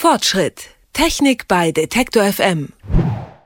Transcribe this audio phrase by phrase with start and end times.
[0.00, 0.62] Fortschritt.
[0.94, 2.70] Technik bei Detektor FM.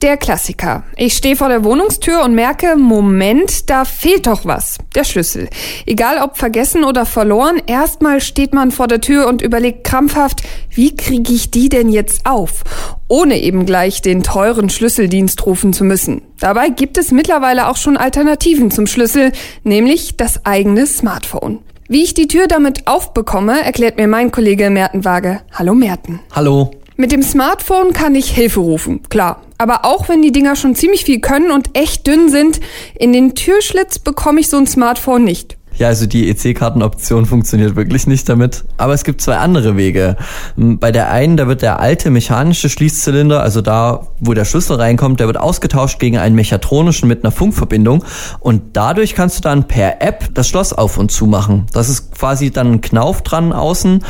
[0.02, 0.84] Der Klassiker.
[0.96, 4.78] Ich stehe vor der Wohnungstür und merke, Moment, da fehlt doch was.
[4.94, 5.48] Der Schlüssel.
[5.84, 10.94] Egal ob vergessen oder verloren, erstmal steht man vor der Tür und überlegt krampfhaft, wie
[10.94, 12.62] kriege ich die denn jetzt auf?
[13.08, 16.22] Ohne eben gleich den teuren Schlüsseldienst rufen zu müssen.
[16.38, 19.32] Dabei gibt es mittlerweile auch schon Alternativen zum Schlüssel,
[19.64, 21.64] nämlich das eigene Smartphone.
[21.86, 25.42] Wie ich die Tür damit aufbekomme, erklärt mir mein Kollege Merten Waage.
[25.52, 26.20] Hallo Merten.
[26.32, 26.70] Hallo.
[26.96, 29.42] Mit dem Smartphone kann ich Hilfe rufen, klar.
[29.58, 32.60] Aber auch wenn die Dinger schon ziemlich viel können und echt dünn sind,
[32.98, 35.58] in den Türschlitz bekomme ich so ein Smartphone nicht.
[35.76, 38.64] Ja, also die EC-Kartenoption funktioniert wirklich nicht damit.
[38.76, 40.16] Aber es gibt zwei andere Wege.
[40.56, 45.20] Bei der einen, da wird der alte mechanische Schließzylinder, also da, wo der Schlüssel reinkommt,
[45.20, 48.04] der wird ausgetauscht gegen einen mechatronischen mit einer Funkverbindung.
[48.40, 51.66] Und dadurch kannst du dann per App das Schloss auf und zu machen.
[51.72, 54.04] Das ist quasi dann ein Knauf dran außen,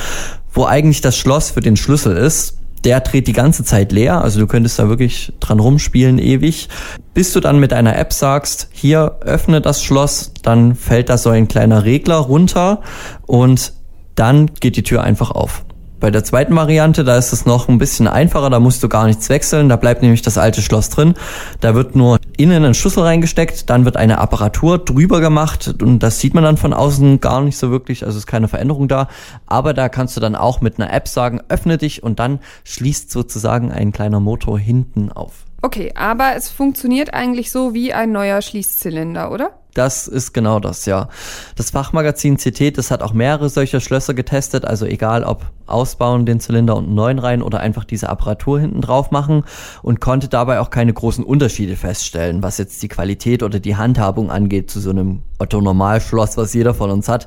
[0.52, 4.40] wo eigentlich das Schloss für den Schlüssel ist der dreht die ganze Zeit leer, also
[4.40, 6.68] du könntest da wirklich dran rumspielen ewig.
[7.14, 11.30] Bis du dann mit einer App sagst, hier öffne das Schloss, dann fällt da so
[11.30, 12.82] ein kleiner Regler runter
[13.26, 13.72] und
[14.14, 15.64] dann geht die Tür einfach auf.
[16.00, 19.06] Bei der zweiten Variante, da ist es noch ein bisschen einfacher, da musst du gar
[19.06, 21.14] nichts wechseln, da bleibt nämlich das alte Schloss drin.
[21.60, 26.20] Da wird nur innen ein Schlüssel reingesteckt, dann wird eine Apparatur drüber gemacht und das
[26.20, 29.08] sieht man dann von außen gar nicht so wirklich, also ist keine Veränderung da.
[29.46, 33.10] Aber da kannst du dann auch mit einer App sagen, öffne dich und dann schließt
[33.10, 35.44] sozusagen ein kleiner Motor hinten auf.
[35.64, 39.52] Okay, aber es funktioniert eigentlich so wie ein neuer Schließzylinder, oder?
[39.72, 41.08] Das ist genau das, ja.
[41.56, 46.38] Das Fachmagazin CT, das hat auch mehrere solcher Schlösser getestet, also egal ob ausbauen den
[46.38, 49.44] Zylinder und einen neuen rein oder einfach diese Apparatur hinten drauf machen
[49.82, 54.30] und konnte dabei auch keine großen Unterschiede feststellen, was jetzt die Qualität oder die Handhabung
[54.30, 57.26] angeht zu so einem Otto-Normalschloss, was jeder von uns hat.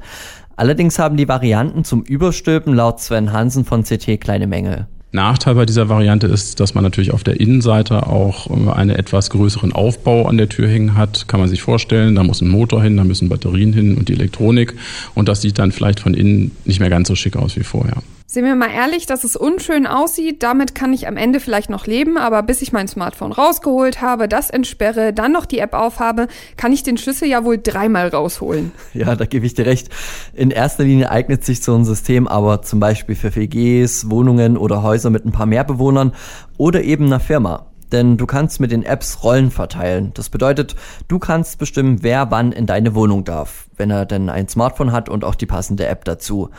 [0.56, 4.86] Allerdings haben die Varianten zum Überstülpen laut Sven Hansen von CT kleine Mängel.
[5.12, 9.30] Nachteil bei dieser Variante ist, dass man natürlich auf der Innenseite auch äh, einen etwas
[9.30, 11.28] größeren Aufbau an der Tür hängen hat.
[11.28, 14.14] Kann man sich vorstellen, da muss ein Motor hin, da müssen Batterien hin und die
[14.14, 14.76] Elektronik.
[15.16, 18.04] Und das sieht dann vielleicht von innen nicht mehr ganz so schick aus wie vorher.
[18.30, 21.88] Sehen wir mal ehrlich, dass es unschön aussieht, damit kann ich am Ende vielleicht noch
[21.88, 26.28] leben, aber bis ich mein Smartphone rausgeholt habe, das entsperre, dann noch die App aufhabe,
[26.58, 28.74] kann ich den Schlüssel ja wohl dreimal rausholen.
[28.94, 29.90] Ja, da gebe ich dir recht.
[30.34, 34.82] In erster Linie eignet sich so ein System aber zum Beispiel für WGs, Wohnungen oder
[34.82, 36.14] Häuser mit ein paar mehr Bewohnern
[36.58, 37.68] oder eben einer Firma.
[37.92, 40.12] Denn du kannst mit den Apps Rollen verteilen.
[40.16, 40.76] Das bedeutet,
[41.08, 45.08] du kannst bestimmen, wer wann in deine Wohnung darf, wenn er denn ein Smartphone hat
[45.08, 46.50] und auch die passende App dazu.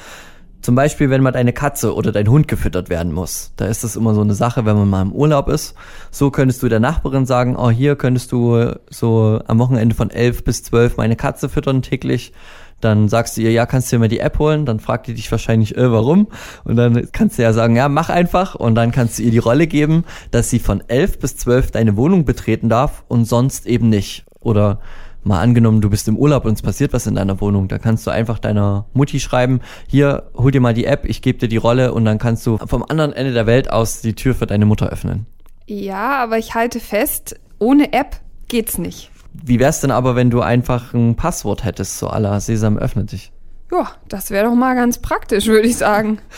[0.60, 3.52] Zum Beispiel, wenn mal deine Katze oder dein Hund gefüttert werden muss.
[3.56, 5.74] Da ist das immer so eine Sache, wenn man mal im Urlaub ist.
[6.10, 10.42] So könntest du der Nachbarin sagen, oh, hier könntest du so am Wochenende von elf
[10.42, 12.32] bis zwölf meine Katze füttern täglich.
[12.80, 14.64] Dann sagst du ihr, ja, kannst du mal die App holen?
[14.64, 16.28] Dann fragt die dich wahrscheinlich, äh, warum?
[16.64, 18.54] Und dann kannst du ja sagen, ja, mach einfach.
[18.54, 21.96] Und dann kannst du ihr die Rolle geben, dass sie von elf bis zwölf deine
[21.96, 24.24] Wohnung betreten darf und sonst eben nicht.
[24.40, 24.80] Oder
[25.28, 28.06] mal angenommen, du bist im Urlaub und es passiert was in deiner Wohnung, da kannst
[28.06, 31.56] du einfach deiner Mutti schreiben, hier, hol dir mal die App, ich gebe dir die
[31.56, 34.66] Rolle und dann kannst du vom anderen Ende der Welt aus die Tür für deine
[34.66, 35.26] Mutter öffnen.
[35.66, 39.10] Ja, aber ich halte fest, ohne App geht's nicht.
[39.34, 43.30] Wie wär's denn aber, wenn du einfach ein Passwort hättest, so aller Sesam öffnet dich?
[43.70, 46.18] Ja, das wäre doch mal ganz praktisch, würde ich sagen.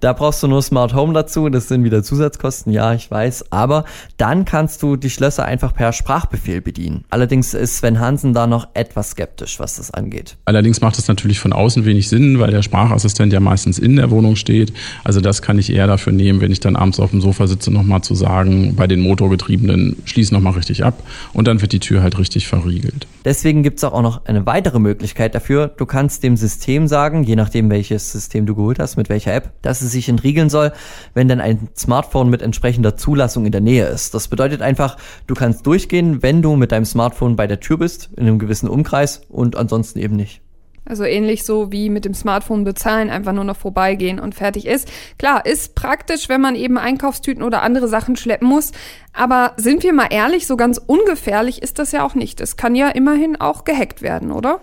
[0.00, 3.84] Da brauchst du nur Smart Home dazu, das sind wieder Zusatzkosten, ja, ich weiß, aber
[4.16, 7.04] dann kannst du die Schlösser einfach per Sprachbefehl bedienen.
[7.10, 10.36] Allerdings ist Sven Hansen da noch etwas skeptisch, was das angeht.
[10.44, 14.10] Allerdings macht es natürlich von außen wenig Sinn, weil der Sprachassistent ja meistens in der
[14.10, 14.72] Wohnung steht.
[15.02, 17.72] Also das kann ich eher dafür nehmen, wenn ich dann abends auf dem Sofa sitze,
[17.72, 22.02] nochmal zu sagen, bei den Motorgetriebenen schließ nochmal richtig ab und dann wird die Tür
[22.02, 23.08] halt richtig verriegelt.
[23.24, 25.68] Deswegen gibt es auch noch eine weitere Möglichkeit dafür.
[25.76, 29.50] Du kannst dem System sagen, je nachdem welches System du geholt hast, mit welcher App,
[29.62, 30.72] dass es es sich entriegeln soll,
[31.14, 34.14] wenn dann ein Smartphone mit entsprechender Zulassung in der Nähe ist.
[34.14, 38.10] Das bedeutet einfach, du kannst durchgehen, wenn du mit deinem Smartphone bei der Tür bist,
[38.16, 40.40] in einem gewissen Umkreis und ansonsten eben nicht.
[40.88, 44.90] Also ähnlich so wie mit dem Smartphone bezahlen, einfach nur noch vorbeigehen und fertig ist.
[45.18, 48.72] Klar, ist praktisch, wenn man eben Einkaufstüten oder andere Sachen schleppen muss.
[49.12, 52.40] Aber sind wir mal ehrlich, so ganz ungefährlich ist das ja auch nicht.
[52.40, 54.60] Es kann ja immerhin auch gehackt werden, oder?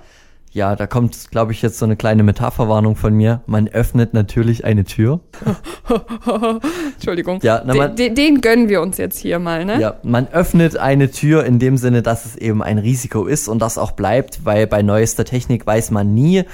[0.56, 3.42] Ja, da kommt, glaube ich, jetzt so eine kleine Metapherwarnung von mir.
[3.46, 5.20] Man öffnet natürlich eine Tür.
[6.94, 7.42] Entschuldigung.
[7.44, 9.82] Ja, na, man, den, den, gönnen wir uns jetzt hier mal, ne?
[9.82, 13.60] Ja, man öffnet eine Tür in dem Sinne, dass es eben ein Risiko ist und
[13.60, 16.46] das auch bleibt, weil bei neuester Technik weiß man nie,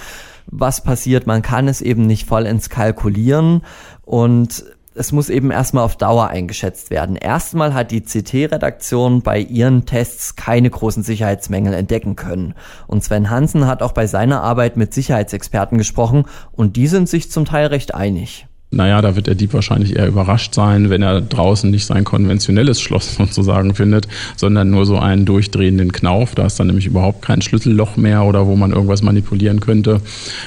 [0.47, 1.27] was passiert.
[1.27, 3.62] Man kann es eben nicht vollends kalkulieren
[4.04, 7.16] und es muss eben erstmal auf Dauer eingeschätzt werden.
[7.16, 12.56] Erstmal hat die CT-Redaktion bei ihren Tests keine großen Sicherheitsmängel entdecken können.
[12.88, 17.32] Und Sven Hansen hat auch bei seiner Arbeit mit Sicherheitsexperten gesprochen und die sind sich
[17.32, 18.48] zum Teil recht einig.
[18.73, 22.79] Naja, da wird der Dieb wahrscheinlich eher überrascht sein, wenn er draußen nicht sein konventionelles
[22.79, 24.07] Schloss sozusagen findet,
[24.38, 26.35] sondern nur so einen durchdrehenden Knauf.
[26.35, 30.00] Da ist dann nämlich überhaupt kein Schlüsselloch mehr oder wo man irgendwas manipulieren könnte.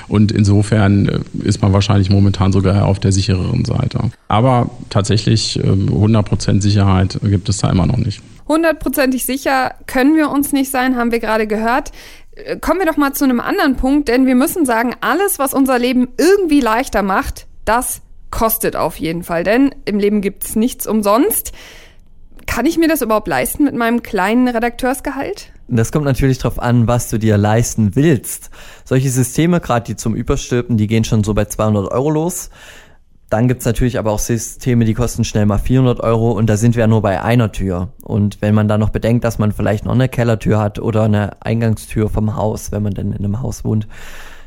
[0.08, 3.98] Und insofern äh, ist man wahrscheinlich momentan sogar auf der sichereren Seite.
[4.28, 8.22] Aber tatsächlich 100% ähm, Sicherheit gibt es da immer noch nicht.
[8.48, 11.92] Hundertprozentig sicher können wir uns nicht sein, haben wir gerade gehört.
[12.36, 15.52] Äh, kommen wir doch mal zu einem anderen Punkt, denn wir müssen sagen, alles, was
[15.52, 18.00] unser Leben irgendwie leichter macht, das
[18.34, 21.52] kostet auf jeden Fall, denn im Leben gibt es nichts umsonst.
[22.46, 25.52] Kann ich mir das überhaupt leisten mit meinem kleinen Redakteursgehalt?
[25.69, 28.50] Das kommt natürlich darauf an, was du dir leisten willst.
[28.84, 32.50] Solche Systeme, gerade die zum Überstülpen, die gehen schon so bei 200 Euro los.
[33.31, 36.75] Dann gibt's natürlich aber auch Systeme, die kosten schnell mal 400 Euro und da sind
[36.75, 37.92] wir ja nur bei einer Tür.
[38.02, 41.40] Und wenn man dann noch bedenkt, dass man vielleicht noch eine Kellertür hat oder eine
[41.40, 43.86] Eingangstür vom Haus, wenn man denn in einem Haus wohnt,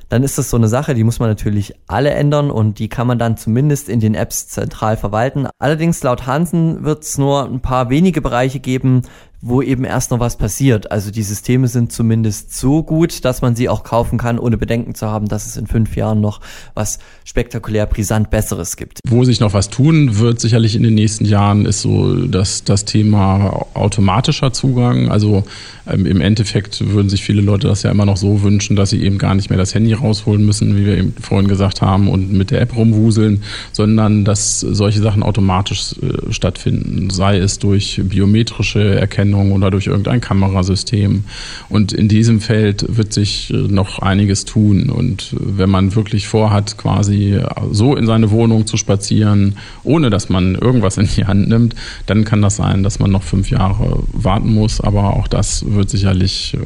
[0.09, 3.07] dann ist das so eine Sache, die muss man natürlich alle ändern und die kann
[3.07, 5.48] man dann zumindest in den Apps zentral verwalten.
[5.59, 9.01] Allerdings laut Hansen wird es nur ein paar wenige Bereiche geben,
[9.39, 10.92] wo eben erst noch was passiert.
[10.92, 14.95] Also die Systeme sind zumindest so gut, dass man sie auch kaufen kann, ohne Bedenken
[14.95, 16.42] zu haben, dass es in fünf Jahren noch
[16.74, 19.00] was spektakulär brisant Besseres gibt.
[19.07, 22.86] Wo sich noch was tun wird, sicherlich in den nächsten Jahren, ist so das, das
[22.86, 25.10] Thema automatischer Zugang.
[25.10, 25.44] Also
[25.88, 29.04] ähm, im Endeffekt würden sich viele Leute das ja immer noch so wünschen, dass sie
[29.04, 32.34] eben gar nicht mehr das Handy rausholen müssen, wie wir eben vorhin gesagt haben, und
[32.34, 38.95] mit der App rumwuseln, sondern dass solche Sachen automatisch äh, stattfinden, sei es durch biometrische
[38.95, 41.24] Erkennung Bilderkennung oder durch irgendein Kamerasystem.
[41.69, 44.89] Und in diesem Feld wird sich äh, noch einiges tun.
[44.89, 47.39] Und wenn man wirklich vorhat, quasi
[47.71, 51.75] so in seine Wohnung zu spazieren, ohne dass man irgendwas in die Hand nimmt,
[52.06, 54.81] dann kann das sein, dass man noch fünf Jahre warten muss.
[54.81, 56.59] Aber auch das wird sicherlich äh,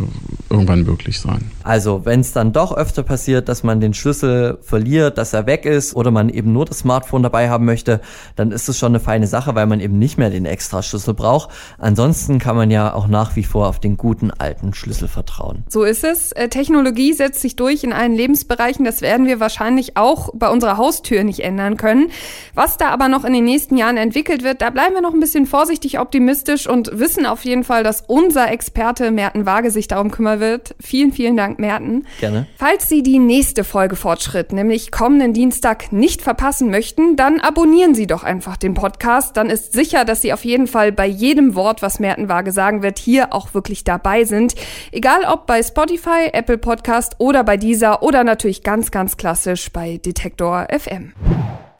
[0.49, 1.51] irgendwann möglich sein.
[1.63, 5.65] Also, wenn es dann doch öfter passiert, dass man den Schlüssel verliert, dass er weg
[5.65, 8.01] ist oder man eben nur das Smartphone dabei haben möchte,
[8.35, 11.13] dann ist es schon eine feine Sache, weil man eben nicht mehr den extra Schlüssel
[11.13, 11.49] braucht.
[11.77, 15.63] Ansonsten kann man ja auch nach wie vor auf den guten alten Schlüssel vertrauen.
[15.69, 16.31] So ist es.
[16.31, 18.85] Äh, Technologie setzt sich durch in allen Lebensbereichen.
[18.85, 22.09] Das werden wir wahrscheinlich auch bei unserer Haustür nicht ändern können.
[22.53, 25.19] Was da aber noch in den nächsten Jahren entwickelt wird, da bleiben wir noch ein
[25.19, 30.11] bisschen vorsichtig optimistisch und wissen auf jeden Fall, dass unser Experte Merten Waage sich darum
[30.11, 30.75] kümmern wird.
[30.79, 32.05] Vielen, vielen Dank, Merten.
[32.19, 32.47] Gerne.
[32.57, 38.07] Falls Sie die nächste Folge Fortschritt, nämlich kommenden Dienstag, nicht verpassen möchten, dann abonnieren Sie
[38.07, 39.37] doch einfach den Podcast.
[39.37, 42.81] Dann ist sicher, dass Sie auf jeden Fall bei jedem Wort, was Merten Waage sagen
[42.81, 44.55] wird, hier auch wirklich dabei sind.
[44.91, 49.97] Egal ob bei Spotify, Apple Podcast oder bei dieser oder natürlich ganz, ganz klassisch bei
[49.97, 51.13] Detektor FM.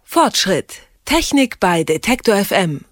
[0.04, 0.82] Fortschritt.
[1.06, 2.86] Technik bei Detektor FM.